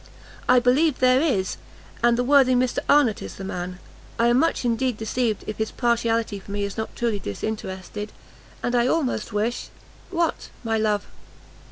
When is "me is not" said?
6.49-6.95